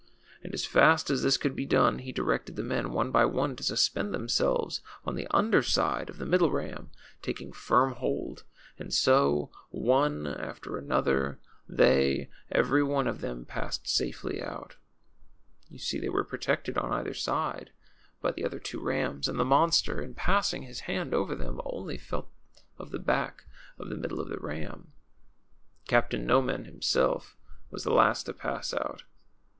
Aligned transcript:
And 0.43 0.51
as 0.51 0.65
fast 0.65 1.11
as 1.11 1.21
this 1.21 1.37
could 1.37 1.55
be 1.55 1.67
done, 1.67 1.99
he 1.99 2.11
directed 2.11 2.55
the 2.55 2.63
men, 2.63 2.91
one 2.91 3.11
by 3.11 3.23
one, 3.23 3.55
to 3.57 3.61
suspend 3.61 4.15
themseh^es 4.15 4.81
on 5.05 5.13
the 5.13 5.27
under 5.29 5.61
side 5.61 6.09
of 6.09 6.17
the 6.17 6.25
middle 6.25 6.49
ram, 6.49 6.89
taking 7.21 7.53
Arm 7.69 7.91
hold. 7.93 8.43
And 8.79 8.91
so, 8.91 9.51
one 9.69 10.25
after 10.25 10.75
another, 10.79 11.37
they 11.69 12.31
eA'ery 12.51 12.81
one 12.83 13.05
of 13.05 13.17
ii6 13.17 13.21
THE 13.21 13.21
CHILDREN'S 13.21 13.21
WONDER 13.21 13.21
BOOK. 13.21 13.21
them 13.21 13.45
passed 13.45 13.87
safely 13.87 14.41
out. 14.41 14.75
You 15.69 15.77
see 15.77 15.99
they 15.99 16.09
were 16.09 16.25
protected^ 16.25 16.81
on 16.83 16.91
either 16.91 17.13
side^ 17.13 17.67
by 18.23 18.31
the 18.31 18.43
other 18.43 18.57
two 18.57 18.79
rams; 18.79 19.27
and 19.27 19.39
the 19.39 19.45
monster, 19.45 20.01
in 20.01 20.15
passing 20.15 20.63
his 20.63 20.79
hand 20.89 21.13
over 21.13 21.35
them, 21.35 21.61
only 21.63 21.99
felt 21.99 22.31
of 22.79 22.89
the 22.89 22.97
back 22.97 23.43
of 23.77 23.89
the 23.89 23.95
middle 23.97 24.25
ram. 24.39 24.93
Captain 25.87 26.25
Noman 26.25 26.65
himself 26.65 27.37
was 27.69 27.83
the 27.83 27.93
last 27.93 28.23
to 28.25 28.33
pass 28.33 28.73
out. 28.73 29.03